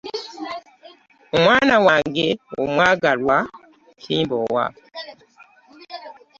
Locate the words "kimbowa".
4.01-4.65